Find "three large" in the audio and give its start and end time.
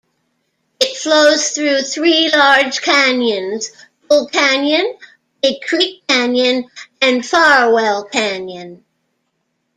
1.83-2.81